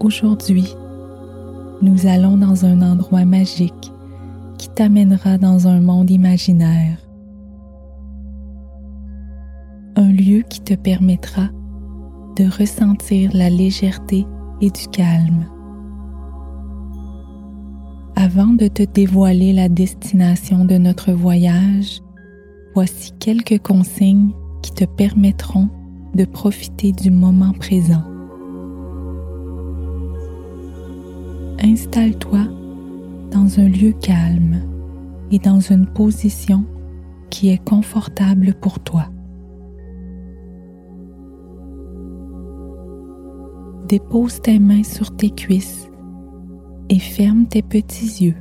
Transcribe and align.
Aujourd'hui, 0.00 0.74
nous 1.80 2.06
allons 2.06 2.36
dans 2.36 2.66
un 2.66 2.82
endroit 2.82 3.24
magique 3.24 3.92
qui 4.58 4.68
t'amènera 4.68 5.38
dans 5.38 5.68
un 5.68 5.80
monde 5.80 6.10
imaginaire. 6.10 6.98
Un 9.96 10.12
lieu 10.12 10.42
qui 10.48 10.60
te 10.60 10.74
permettra 10.74 11.48
de 12.36 12.44
ressentir 12.44 13.30
la 13.32 13.48
légèreté 13.48 14.26
et 14.60 14.70
du 14.70 14.86
calme. 14.88 15.46
Avant 18.16 18.52
de 18.52 18.68
te 18.68 18.82
dévoiler 18.82 19.54
la 19.54 19.70
destination 19.70 20.66
de 20.66 20.76
notre 20.76 21.12
voyage, 21.12 22.02
voici 22.74 23.12
quelques 23.18 23.62
consignes 23.62 24.32
qui 24.62 24.72
te 24.72 24.84
permettront 24.84 25.70
de 26.14 26.26
profiter 26.26 26.92
du 26.92 27.10
moment 27.10 27.52
présent. 27.52 28.15
Installe-toi 31.66 32.44
dans 33.32 33.58
un 33.58 33.68
lieu 33.68 33.92
calme 34.00 34.60
et 35.32 35.40
dans 35.40 35.58
une 35.58 35.84
position 35.84 36.64
qui 37.28 37.48
est 37.48 37.58
confortable 37.58 38.54
pour 38.54 38.78
toi. 38.78 39.06
Dépose 43.88 44.40
tes 44.42 44.60
mains 44.60 44.84
sur 44.84 45.16
tes 45.16 45.30
cuisses 45.30 45.90
et 46.88 47.00
ferme 47.00 47.46
tes 47.46 47.62
petits 47.62 48.24
yeux. 48.24 48.36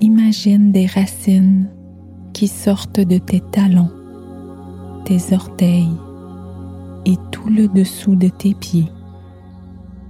Imagine 0.00 0.70
des 0.70 0.86
racines 0.86 1.68
qui 2.32 2.46
sortent 2.46 3.00
de 3.00 3.18
tes 3.18 3.40
talons, 3.40 3.90
tes 5.04 5.34
orteils 5.34 5.90
le 7.46 7.68
dessous 7.68 8.16
de 8.16 8.28
tes 8.28 8.54
pieds 8.54 8.90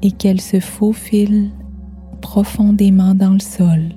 et 0.03 0.13
qu'elles 0.13 0.41
se 0.41 0.61
faufilent 0.61 1.51
profondément 2.21 3.15
dans 3.15 3.33
le 3.33 3.41
sol. 3.41 3.95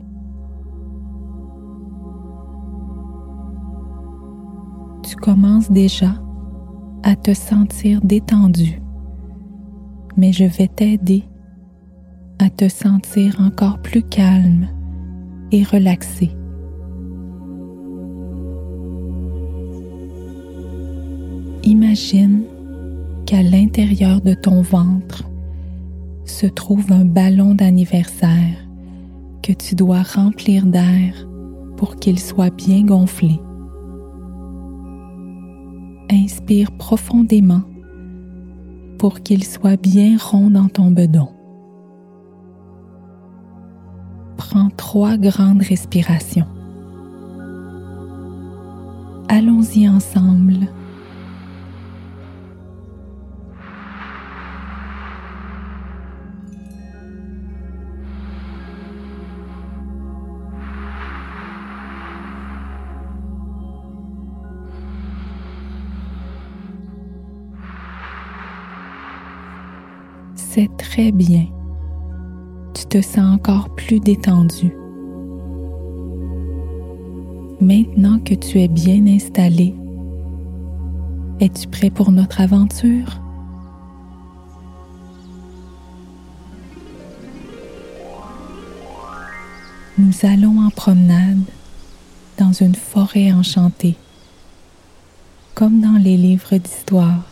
Tu 5.04 5.16
commences 5.16 5.72
déjà 5.72 6.14
à 7.04 7.16
te 7.16 7.34
sentir 7.34 8.02
détendu, 8.02 8.82
mais 10.18 10.32
je 10.32 10.46
vais 10.46 10.68
t'aider 10.68 11.24
à 12.40 12.50
te 12.50 12.70
sentir 12.70 13.40
encore 13.40 13.80
plus 13.80 14.04
calme 14.04 14.68
et 15.52 15.64
relaxé. 15.64 16.32
Imagine 21.64 22.44
qu'à 23.25 23.41
l'intérieur 23.44 24.22
de 24.22 24.33
ton 24.33 24.61
ventre 24.61 25.23
se 26.25 26.45
trouve 26.45 26.91
un 26.91 27.05
ballon 27.05 27.55
d'anniversaire 27.55 28.58
que 29.41 29.53
tu 29.53 29.75
dois 29.75 30.02
remplir 30.02 30.66
d'air 30.66 31.28
pour 31.78 31.95
qu'il 31.95 32.19
soit 32.19 32.53
bien 32.55 32.83
gonflé. 32.83 33.39
Inspire 36.11 36.72
profondément 36.72 37.63
pour 39.00 39.22
qu'il 39.22 39.44
soit 39.44 39.81
bien 39.81 40.17
rond 40.17 40.52
dans 40.52 40.67
ton 40.67 40.91
bedon. 40.91 41.30
Prends 44.38 44.69
trois 44.78 45.17
grandes 45.17 45.61
respirations. 45.61 46.47
Allons-y 49.28 49.88
ensemble 49.88 50.67
C'est 70.53 70.69
très 70.75 71.13
bien. 71.13 71.45
Tu 72.73 72.85
te 72.85 73.01
sens 73.01 73.35
encore 73.35 73.73
plus 73.73 74.01
détendu. 74.01 74.75
Maintenant 77.62 78.19
que 78.19 78.34
tu 78.34 78.59
es 78.59 78.67
bien 78.67 79.07
installé, 79.07 79.73
es-tu 81.40 81.69
prêt 81.69 81.90
pour 81.90 82.11
notre 82.11 82.41
aventure? 82.41 83.22
Nous 89.97 90.13
allons 90.23 90.59
en 90.66 90.69
promenade 90.69 91.45
dans 92.38 92.51
une 92.51 92.75
forêt 92.75 93.31
enchantée, 93.31 93.95
comme 95.56 95.79
dans 95.79 95.97
les 95.97 96.17
livres 96.17 96.57
d'histoire. 96.57 97.31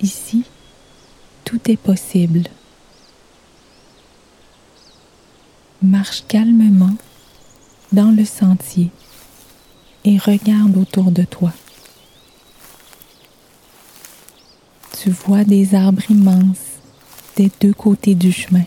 Ici, 0.00 0.44
tout 1.44 1.70
est 1.70 1.76
possible. 1.76 2.42
Marche 5.82 6.24
calmement 6.28 6.96
dans 7.92 8.10
le 8.10 8.24
sentier 8.24 8.90
et 10.04 10.18
regarde 10.18 10.76
autour 10.76 11.10
de 11.10 11.22
toi. 11.22 11.52
Tu 15.00 15.10
vois 15.10 15.44
des 15.44 15.74
arbres 15.74 16.10
immenses 16.10 16.80
des 17.36 17.50
deux 17.60 17.74
côtés 17.74 18.14
du 18.14 18.32
chemin. 18.32 18.64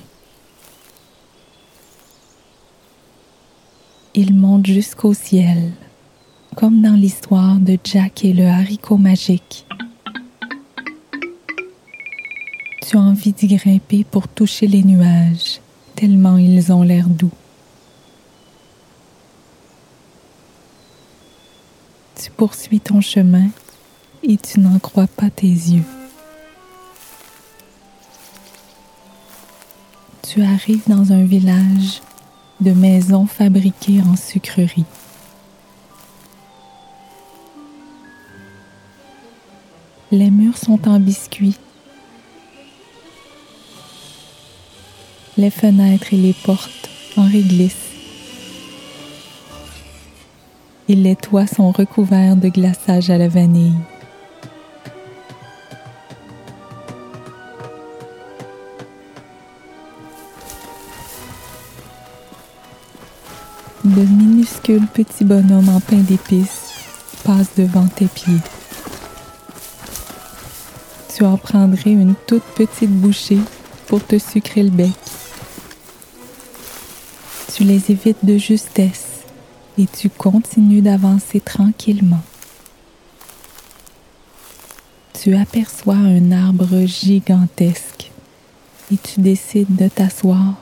Ils 4.16 4.34
montent 4.34 4.68
jusqu'au 4.68 5.14
ciel, 5.14 5.74
comme 6.56 6.82
dans 6.82 6.94
l'histoire 6.94 7.58
de 7.58 7.78
Jack 7.84 8.26
et 8.26 8.34
le 8.34 8.48
haricot 8.48 8.98
magique 8.98 9.66
tu 12.90 12.98
as 12.98 13.02
envie 13.02 13.34
d'y 13.34 13.46
grimper 13.46 14.04
pour 14.04 14.28
toucher 14.28 14.66
les 14.66 14.82
nuages, 14.82 15.62
tellement 15.96 16.38
ils 16.38 16.74
ont 16.74 16.82
l'air 16.82 17.08
doux. 17.08 17.30
Tu 22.16 22.32
poursuis 22.32 22.80
ton 22.80 23.00
chemin 23.00 23.50
et 24.24 24.38
tu 24.38 24.60
n'en 24.60 24.80
crois 24.80 25.06
pas 25.06 25.30
tes 25.30 25.46
yeux. 25.46 25.84
Tu 30.24 30.42
arrives 30.42 30.88
dans 30.88 31.12
un 31.14 31.26
village 31.26 32.02
de 32.60 32.72
maisons 32.72 33.28
fabriquées 33.28 34.02
en 34.02 34.16
sucrerie. 34.16 34.86
Les 40.12 40.32
murs 40.32 40.58
sont 40.58 40.90
en 40.90 41.00
biscuits 41.00 41.60
les 45.40 45.50
fenêtres 45.50 46.14
et 46.14 46.18
les 46.18 46.34
portes 46.34 46.90
en 47.16 47.24
réglisse. 47.24 47.76
Et 50.90 50.96
les 50.96 51.16
toits 51.16 51.48
sont 51.48 51.72
recouverts 51.72 52.36
de 52.36 52.50
glaçage 52.50 53.10
à 53.10 53.18
la 53.18 53.30
vanille. 53.30 53.78
De 63.86 64.02
minuscules 64.02 64.88
petits 64.88 65.24
bonhommes 65.24 65.70
en 65.70 65.80
pain 65.80 65.98
d'épices 65.98 66.74
passent 67.24 67.56
devant 67.56 67.88
tes 67.88 68.08
pieds. 68.08 68.42
Tu 71.16 71.24
en 71.24 71.38
prendrais 71.38 71.92
une 71.92 72.16
toute 72.28 72.44
petite 72.56 72.92
bouchée 72.92 73.40
pour 73.88 74.06
te 74.06 74.20
sucrer 74.20 74.64
le 74.64 74.70
bec 74.70 74.92
tu 77.60 77.66
les 77.66 77.92
évites 77.92 78.24
de 78.24 78.38
justesse 78.38 79.26
et 79.78 79.86
tu 79.86 80.10
continues 80.10 80.82
d'avancer 80.82 81.42
tranquillement. 81.42 82.22
Tu 85.22 85.36
aperçois 85.36 85.96
un 85.96 86.32
arbre 86.32 86.86
gigantesque 86.86 88.12
et 88.94 88.96
tu 88.96 89.20
décides 89.20 89.76
de 89.76 89.90
t'asseoir 89.90 90.56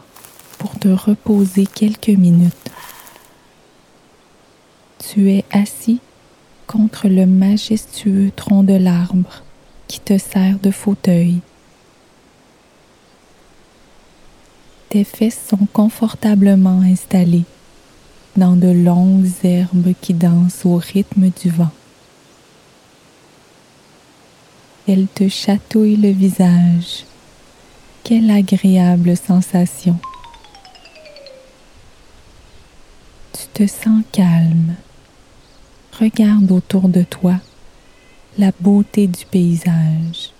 pour 0.57 0.79
te 0.79 0.88
reposer 0.88 1.67
quelques 1.67 2.07
minutes. 2.07 2.71
Tu 4.97 5.29
es 5.29 5.45
assis 5.51 5.99
contre 6.65 7.09
le 7.09 7.27
majestueux 7.27 8.31
tronc 8.35 8.63
de 8.63 8.73
l'arbre 8.73 9.44
qui 9.88 9.99
te 9.99 10.17
sert 10.17 10.57
de 10.57 10.71
fauteuil. 10.71 11.41
Tes 14.89 15.04
fesses 15.04 15.39
sont 15.50 15.68
confortablement 15.74 16.80
installées 16.80 17.44
dans 18.38 18.56
de 18.56 18.69
longues 18.69 19.28
herbes 19.44 19.94
qui 20.00 20.13
dansent 20.13 20.66
au 20.66 20.78
rythme 20.78 21.30
du 21.30 21.50
vent. 21.50 21.72
Elle 24.88 25.07
te 25.07 25.28
chatouille 25.28 25.98
le 25.98 26.12
visage. 26.12 27.04
Quelle 28.06 28.31
agréable 28.31 29.18
sensation. 29.18 30.00
Tu 33.33 33.48
te 33.54 33.68
sens 33.68 34.04
calme. 34.13 34.75
Regarde 36.00 36.50
autour 36.51 36.88
de 36.88 37.04
toi 37.04 37.36
la 38.38 38.51
beauté 38.62 39.07
du 39.07 39.25
paysage. 39.25 40.31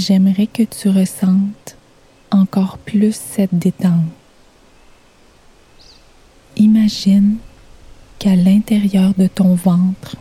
J'aimerais 0.00 0.46
que 0.46 0.62
tu 0.62 0.88
ressentes 0.88 1.76
encore 2.30 2.78
plus 2.78 3.14
cette 3.14 3.54
détente. 3.54 4.08
Imagine 6.56 7.36
qu'à 8.18 8.34
l'intérieur 8.34 9.12
de 9.18 9.26
ton 9.26 9.54
ventre 9.54 10.16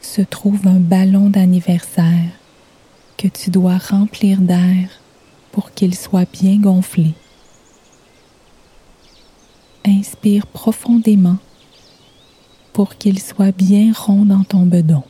se 0.00 0.20
trouve 0.20 0.66
un 0.66 0.80
ballon 0.80 1.30
d'anniversaire 1.30 2.32
que 3.16 3.28
tu 3.28 3.50
dois 3.50 3.78
remplir 3.78 4.40
d'air 4.40 4.88
pour 5.52 5.70
qu'il 5.70 5.94
soit 5.94 6.28
bien 6.32 6.56
gonflé. 6.56 7.14
Inspire 9.86 10.48
profondément 10.48 11.38
pour 12.72 12.96
qu'il 12.96 13.22
soit 13.22 13.56
bien 13.56 13.92
rond 13.92 14.24
dans 14.24 14.42
ton 14.42 14.66
bedon. 14.66 15.04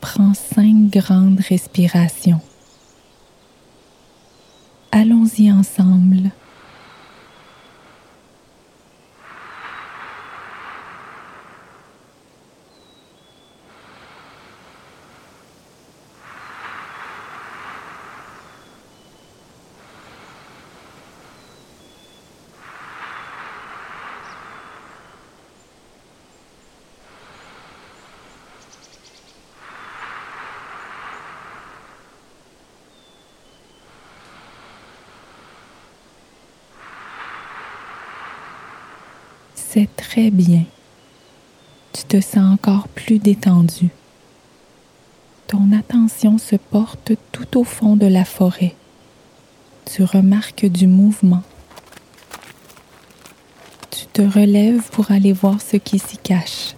Prends 0.00 0.34
cinq 0.34 0.90
grandes 0.90 1.40
respirations. 1.40 2.40
Allons-y 4.92 5.52
ensemble. 5.52 6.30
C'est 39.72 39.88
très 39.94 40.32
bien. 40.32 40.64
Tu 41.92 42.02
te 42.02 42.20
sens 42.20 42.54
encore 42.54 42.88
plus 42.88 43.20
détendu. 43.20 43.90
Ton 45.46 45.70
attention 45.70 46.38
se 46.38 46.56
porte 46.56 47.12
tout 47.30 47.56
au 47.56 47.62
fond 47.62 47.94
de 47.94 48.06
la 48.06 48.24
forêt. 48.24 48.74
Tu 49.84 50.02
remarques 50.02 50.66
du 50.66 50.88
mouvement. 50.88 51.44
Tu 53.92 54.06
te 54.06 54.22
relèves 54.22 54.90
pour 54.90 55.12
aller 55.12 55.32
voir 55.32 55.60
ce 55.60 55.76
qui 55.76 56.00
s'y 56.00 56.18
cache. 56.18 56.74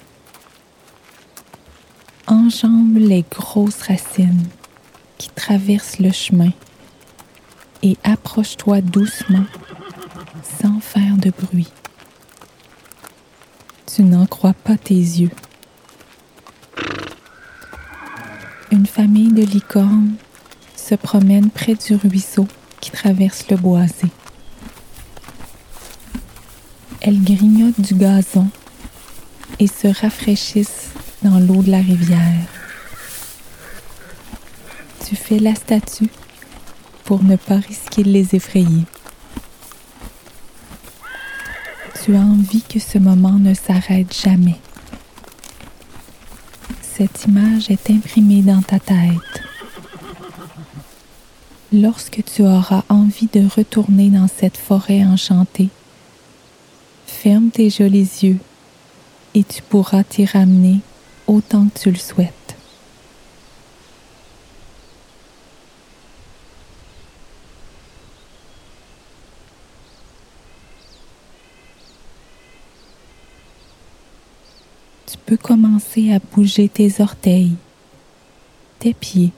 Enjambe 2.27 2.99
les 2.99 3.25
grosses 3.31 3.81
racines 3.81 4.49
qui 5.17 5.31
traversent 5.31 5.99
le 5.99 6.13
chemin 6.13 6.53
et 7.83 7.97
approche-toi 8.05 8.83
doucement 8.83 9.47
sans 10.61 10.79
faire 10.81 11.17
de 11.17 11.31
bruit. 11.31 11.73
N'en 14.03 14.27
crois 14.27 14.53
pas 14.53 14.77
tes 14.77 14.95
yeux. 14.95 15.31
Une 18.73 18.85
famille 18.85 19.33
de 19.33 19.45
licornes 19.45 20.17
se 20.75 20.97
promène 20.97 21.51
près 21.51 21.77
du 21.77 21.95
ruisseau 21.95 22.49
qui 22.81 22.91
traverse 22.91 23.49
le 23.49 23.57
boisé. 23.57 24.09
Elles 27.01 27.23
grignotent 27.23 27.81
du 27.81 27.95
gazon 27.95 28.49
et 29.61 29.69
se 29.69 29.87
rafraîchissent 29.87 30.91
dans 31.23 31.39
l'eau 31.39 31.63
de 31.63 31.71
la 31.71 31.79
rivière. 31.79 32.49
Tu 35.07 35.15
fais 35.15 35.39
la 35.39 35.55
statue 35.55 36.11
pour 37.05 37.23
ne 37.23 37.37
pas 37.37 37.59
risquer 37.59 38.03
de 38.03 38.11
les 38.11 38.35
effrayer. 38.35 38.85
Tu 42.05 42.17
as 42.17 42.21
envie 42.21 42.63
que 42.63 42.81
ce 42.81 42.99
moment 42.99 43.39
ne 43.39 43.55
s'arrête 43.55 44.13
jamais. 44.13 44.59
Cette 46.81 47.27
image 47.27 47.71
est 47.71 47.91
imprimée 47.91 48.43
dans 48.43 48.61
ta 48.61 48.81
tête. 48.81 49.43
Lorsque 51.73 52.25
tu 52.25 52.43
auras 52.43 52.83
envie 52.89 53.29
de 53.33 53.47
retourner 53.47 54.11
dans 54.11 54.27
cette 54.27 54.57
forêt 54.57 55.05
enchantée, 55.05 55.69
ferme 57.07 57.51
tes 57.51 57.71
jolis 57.71 58.11
yeux 58.23 58.39
et 59.35 59.45
tu 59.45 59.63
pourras 59.63 60.03
t'y 60.03 60.25
ramener 60.25 60.81
autant 61.29 61.69
que 61.69 61.79
tu 61.79 61.91
le 61.93 61.99
souhaites. 61.99 62.43
tu 75.13 75.19
commencer 75.37 76.13
à 76.13 76.19
bouger 76.19 76.69
tes 76.69 77.01
orteils, 77.01 77.53
tes 78.79 78.95
pieds, 78.95 79.33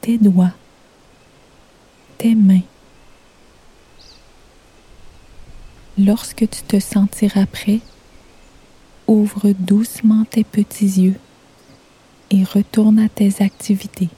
tes 0.00 0.18
doigts, 0.18 0.52
tes 2.18 2.34
mains. 2.34 2.62
Lorsque 5.98 6.48
tu 6.48 6.62
te 6.62 6.80
sentiras 6.80 7.46
prêt, 7.46 7.80
ouvre 9.06 9.52
doucement 9.52 10.24
tes 10.24 10.44
petits 10.44 11.02
yeux 11.02 11.18
et 12.30 12.44
retourne 12.44 12.98
à 12.98 13.08
tes 13.08 13.42
activités. 13.42 14.08